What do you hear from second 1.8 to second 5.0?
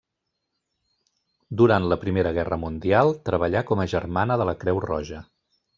la primera guerra mundial treballà com a germana de la Creu